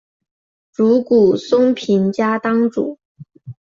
[0.73, 2.97] 竹谷松平家当主。